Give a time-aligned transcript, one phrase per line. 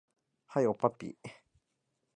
[0.47, 1.15] はい、おっぱっぴー